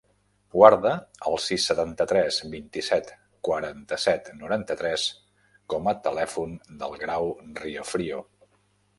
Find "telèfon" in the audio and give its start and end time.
6.07-6.57